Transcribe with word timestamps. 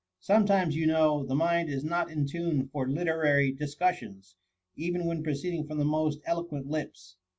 Sometimes, 0.21 0.75
you 0.75 0.87
know, 0.87 1.23
the 1.27 1.35
mind 1.35 1.69
is 1.69 1.83
not 1.83 2.09
in 2.09 2.25
tune 2.25 2.67
for 2.69 2.89
literary 2.89 3.51
dis 3.51 3.75
cussions, 3.75 4.33
even 4.75 5.05
when 5.05 5.21
proceeding 5.21 5.67
from 5.67 5.77
the 5.77 5.85
most 5.85 6.21
eloquent 6.25 6.65
lips. 6.65 7.17